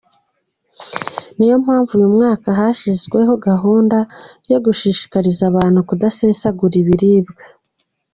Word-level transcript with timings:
Ni 1.37 1.45
yo 1.51 1.55
mpamvu 1.63 1.91
uyu 1.97 2.09
mwaka 2.15 2.47
hashyizweho 2.59 3.33
gahunda 3.47 3.97
yo 4.51 4.57
gushishikariza 4.65 5.43
abantu 5.51 5.79
kudasesagura 5.87 6.75
ibiribwa”. 6.81 7.43